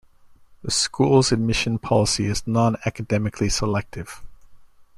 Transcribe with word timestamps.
The 0.63 0.71
school's 0.71 1.31
admission 1.31 1.77
policy 1.77 2.25
is 2.25 2.47
non-academically 2.47 3.49
selective. 3.49 4.23